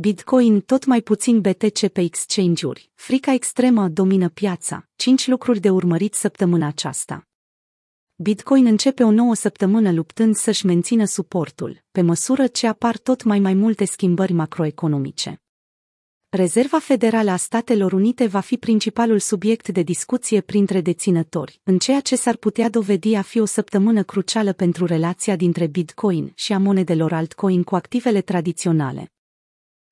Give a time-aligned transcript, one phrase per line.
[0.00, 2.90] Bitcoin tot mai puțin BTC pe exchange-uri.
[2.94, 4.88] Frica extremă domină piața.
[4.96, 7.26] 5 lucruri de urmărit săptămâna aceasta.
[8.14, 13.38] Bitcoin începe o nouă săptămână luptând să-și mențină suportul, pe măsură ce apar tot mai
[13.38, 15.42] mai multe schimbări macroeconomice.
[16.28, 22.00] Rezerva Federală a Statelor Unite va fi principalul subiect de discuție printre deținători, în ceea
[22.00, 26.58] ce s-ar putea dovedi a fi o săptămână crucială pentru relația dintre Bitcoin și a
[26.58, 29.12] monedelor altcoin cu activele tradiționale.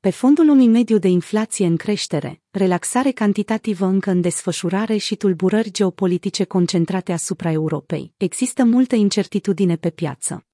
[0.00, 5.70] Pe fondul unui mediu de inflație în creștere, relaxare cantitativă încă în desfășurare și tulburări
[5.70, 10.46] geopolitice concentrate asupra Europei, există multă incertitudine pe piață.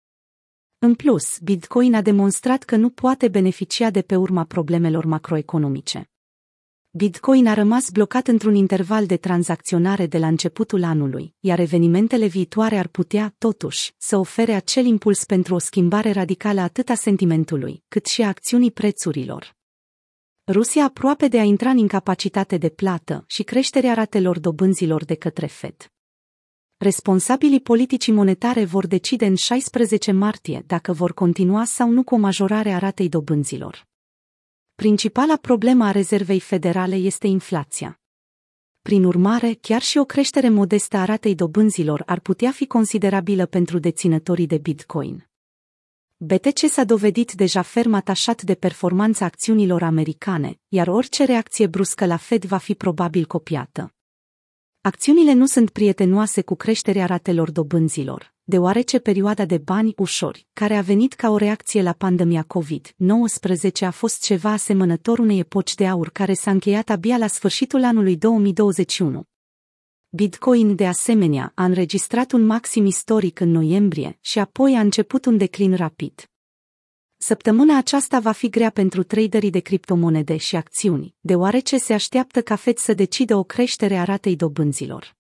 [0.79, 6.11] În plus, Bitcoin a demonstrat că nu poate beneficia de pe urma problemelor macroeconomice.
[6.97, 12.79] Bitcoin a rămas blocat într-un interval de tranzacționare de la începutul anului, iar evenimentele viitoare
[12.79, 18.07] ar putea, totuși, să ofere acel impuls pentru o schimbare radicală atât a sentimentului, cât
[18.07, 19.57] și a acțiunii prețurilor.
[20.47, 25.47] Rusia aproape de a intra în incapacitate de plată și creșterea ratelor dobânzilor de către
[25.47, 25.93] Fed.
[26.77, 32.19] Responsabilii politicii monetare vor decide în 16 martie dacă vor continua sau nu cu o
[32.19, 33.93] majorare a ratei dobânzilor.
[34.75, 38.01] Principala problemă a rezervei federale este inflația.
[38.83, 43.79] Prin urmare, chiar și o creștere modestă a ratei dobânzilor ar putea fi considerabilă pentru
[43.79, 45.29] deținătorii de Bitcoin.
[46.17, 52.17] BTC s-a dovedit deja ferm atașat de performanța acțiunilor americane, iar orice reacție bruscă la
[52.17, 53.95] Fed va fi probabil copiată.
[54.87, 60.81] Acțiunile nu sunt prietenoase cu creșterea ratelor dobânzilor, deoarece perioada de bani ușori, care a
[60.81, 66.11] venit ca o reacție la pandemia COVID-19 a fost ceva asemănător unei epoci de aur
[66.11, 69.23] care s-a încheiat abia la sfârșitul anului 2021.
[70.09, 75.37] Bitcoin, de asemenea, a înregistrat un maxim istoric în noiembrie și apoi a început un
[75.37, 76.29] declin rapid.
[77.27, 82.57] Săptămâna aceasta va fi grea pentru traderii de criptomonede și acțiuni, deoarece se așteaptă ca
[82.57, 85.17] FED să decidă o creștere a ratei dobânzilor.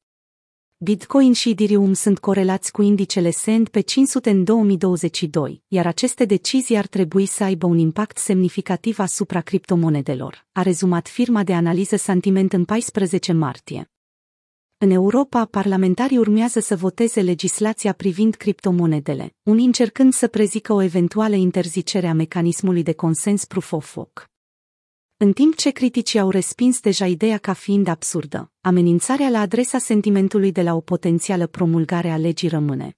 [0.76, 6.86] Bitcoin și Ethereum sunt corelați cu indicele S&P 500 în 2022, iar aceste decizii ar
[6.86, 12.64] trebui să aibă un impact semnificativ asupra criptomonedelor, a rezumat firma de analiză Sentiment în
[12.64, 13.93] 14 martie.
[14.78, 21.34] În Europa, parlamentarii urmează să voteze legislația privind criptomonedele, unii încercând să prezică o eventuală
[21.34, 24.30] interzicere a mecanismului de consens proof of work.
[25.16, 30.52] În timp ce criticii au respins deja ideea ca fiind absurdă, amenințarea la adresa sentimentului
[30.52, 32.96] de la o potențială promulgare a legii rămâne.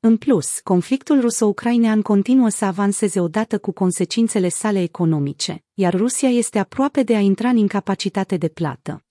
[0.00, 6.58] În plus, conflictul ruso-ucrainean continuă să avanseze odată cu consecințele sale economice, iar Rusia este
[6.58, 9.02] aproape de a intra în incapacitate de plată.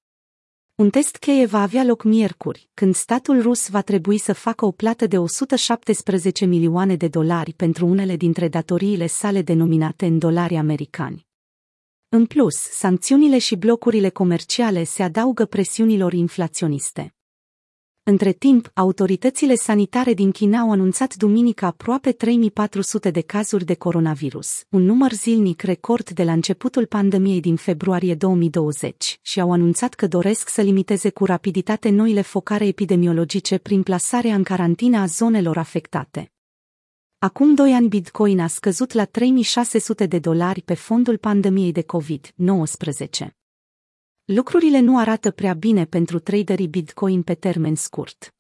[0.78, 4.72] Un test cheie va avea loc miercuri, când statul rus va trebui să facă o
[4.72, 11.28] plată de 117 milioane de dolari pentru unele dintre datoriile sale denominate în dolari americani.
[12.10, 17.17] În plus, sancțiunile și blocurile comerciale se adaugă presiunilor inflaționiste.
[18.10, 24.64] Între timp, autoritățile sanitare din China au anunțat duminică aproape 3400 de cazuri de coronavirus,
[24.70, 30.08] un număr zilnic record de la începutul pandemiei din februarie 2020, și au anunțat că
[30.08, 36.32] doresc să limiteze cu rapiditate noile focare epidemiologice prin plasarea în carantină a zonelor afectate.
[37.20, 43.38] Acum doi ani Bitcoin a scăzut la 3600 de dolari pe fondul pandemiei de COVID-19.
[44.34, 48.36] Lucrurile nu arată prea bine pentru traderii Bitcoin pe termen scurt.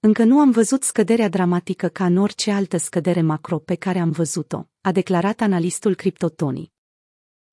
[0.00, 4.10] Încă nu am văzut scăderea dramatică ca în orice altă scădere macro pe care am
[4.10, 6.72] văzut-o, a declarat analistul Cryptotony.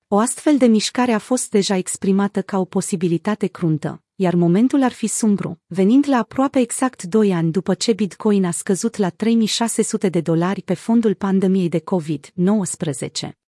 [0.08, 4.92] O astfel de mișcare a fost deja exprimată ca o posibilitate cruntă, iar momentul ar
[4.92, 10.09] fi sumbru, venind la aproape exact 2 ani după ce Bitcoin a scăzut la 3600
[10.09, 13.43] de dolari pe fondul pandemiei de COVID-19.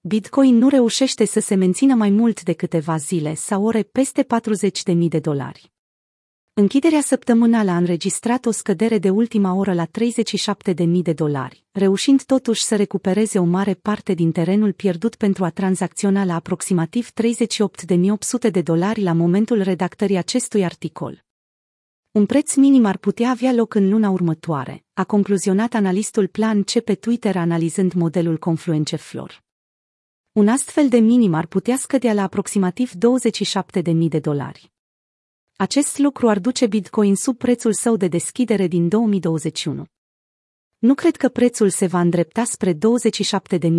[0.00, 4.26] Bitcoin nu reușește să se mențină mai mult de câteva zile sau ore peste
[4.92, 5.72] 40.000 de dolari.
[6.52, 12.62] Închiderea săptămânală a înregistrat o scădere de ultima oră la 37.000 de dolari, reușind totuși
[12.62, 18.62] să recupereze o mare parte din terenul pierdut pentru a tranzacționa la aproximativ 38.800 de
[18.62, 21.24] dolari la momentul redactării acestui articol.
[22.10, 26.70] Un preț minim ar putea avea loc în luna următoare, a concluzionat analistul Plan C
[26.70, 29.46] pe Twitter analizând modelul Confluence Flor.
[30.32, 34.72] Un astfel de minim ar putea scădea la aproximativ 27.000 de dolari.
[35.56, 39.84] Acest lucru ar duce Bitcoin sub prețul său de deschidere din 2021.
[40.78, 42.78] Nu cred că prețul se va îndrepta spre 27.000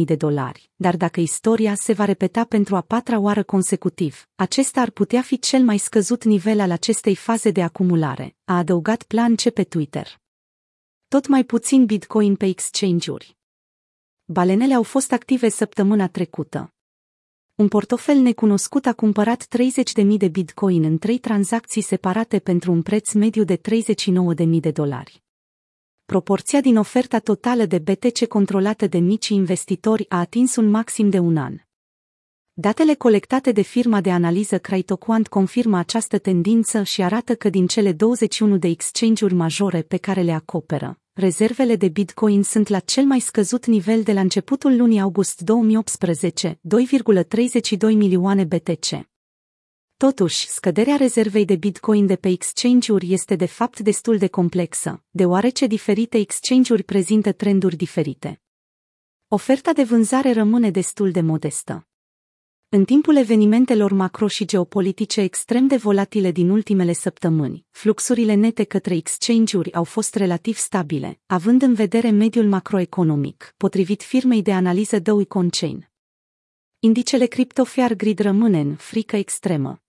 [0.05, 4.89] de dolari, dar dacă istoria se va repeta pentru a patra oară consecutiv, acesta ar
[4.89, 9.49] putea fi cel mai scăzut nivel al acestei faze de acumulare, a adăugat Plan C
[9.49, 10.19] pe Twitter.
[11.07, 13.38] Tot mai puțin Bitcoin pe exchange-uri.
[14.31, 16.73] Balenele au fost active săptămâna trecută.
[17.55, 19.47] Un portofel necunoscut a cumpărat
[20.01, 25.23] 30.000 de bitcoin în trei tranzacții separate pentru un preț mediu de 39.000 de dolari.
[26.05, 31.19] Proporția din oferta totală de BTC controlată de mici investitori a atins un maxim de
[31.19, 31.55] un an.
[32.53, 37.91] Datele colectate de firma de analiză Cryptoquant confirmă această tendință și arată că din cele
[37.91, 43.19] 21 de exchange-uri majore pe care le acoperă, rezervele de Bitcoin sunt la cel mai
[43.19, 49.07] scăzut nivel de la începutul lunii august 2018, 2,32 milioane BTC.
[49.97, 55.67] Totuși, scăderea rezervei de Bitcoin de pe exchange-uri este de fapt destul de complexă, deoarece
[55.67, 58.41] diferite exchange-uri prezintă trenduri diferite.
[59.27, 61.88] Oferta de vânzare rămâne destul de modestă.
[62.71, 68.95] În timpul evenimentelor macro și geopolitice extrem de volatile din ultimele săptămâni, fluxurile nete către
[68.95, 75.25] exchange-uri au fost relativ stabile, având în vedere mediul macroeconomic, potrivit firmei de analiză Dow
[75.25, 75.89] Conchain.
[76.79, 79.81] Indicele cripto Fiar Grid rămâne în frică extremă.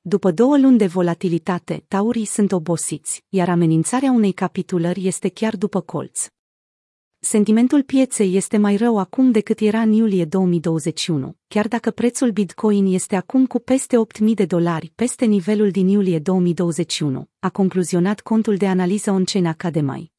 [0.00, 5.80] După două luni de volatilitate, taurii sunt obosiți, iar amenințarea unei capitulări este chiar după
[5.80, 6.28] colț.
[7.22, 12.86] Sentimentul pieței este mai rău acum decât era în iulie 2021, chiar dacă prețul Bitcoin
[12.86, 18.56] este acum cu peste 8.000 de dolari peste nivelul din iulie 2021, a concluzionat contul
[18.56, 20.12] de analiză on-chain Academy.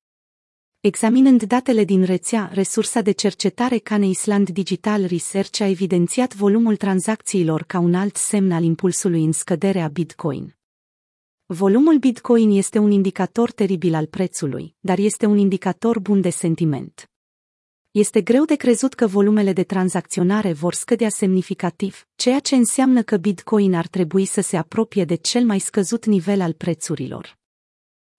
[0.79, 7.63] Examinând datele din rețea, resursa de cercetare Cane Island Digital Research a evidențiat volumul tranzacțiilor
[7.63, 10.55] ca un alt semn al impulsului în scădere a Bitcoin.
[11.53, 17.11] Volumul Bitcoin este un indicator teribil al prețului, dar este un indicator bun de sentiment.
[17.91, 23.17] Este greu de crezut că volumele de tranzacționare vor scădea semnificativ, ceea ce înseamnă că
[23.17, 27.37] Bitcoin ar trebui să se apropie de cel mai scăzut nivel al prețurilor.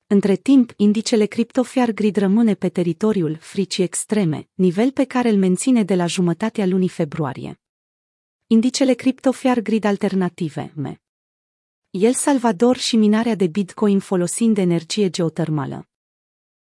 [0.07, 5.83] Între timp, indicele CryptoFiar Grid rămâne pe teritoriul fricii extreme, nivel pe care îl menține
[5.83, 7.61] de la jumătatea lunii februarie.
[8.47, 11.02] Indicele CryptoFiar Grid Alternative, ME.
[11.99, 15.89] El Salvador și minarea de Bitcoin folosind energie geotermală.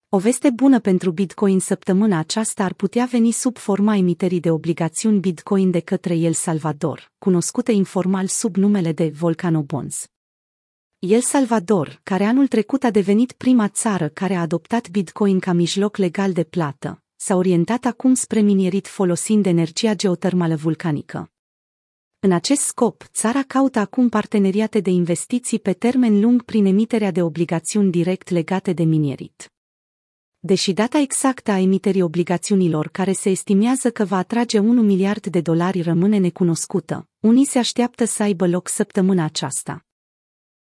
[0.08, 5.20] O veste bună pentru Bitcoin săptămâna aceasta ar putea veni sub forma emiterii de obligațiuni
[5.20, 10.06] Bitcoin de către El Salvador, cunoscute informal sub numele de Volcano Bonds.
[10.98, 15.96] El Salvador, care anul trecut a devenit prima țară care a adoptat Bitcoin ca mijloc
[15.96, 21.30] legal de plată, s-a orientat acum spre minierit folosind energia geotermală vulcanică.
[22.26, 27.22] În acest scop, țara caută acum parteneriate de investiții pe termen lung prin emiterea de
[27.22, 29.52] obligațiuni direct legate de minierit.
[30.38, 35.40] Deși data exactă a emiterii obligațiunilor care se estimează că va atrage 1 miliard de
[35.40, 39.85] dolari rămâne necunoscută, unii se așteaptă să aibă loc săptămâna aceasta.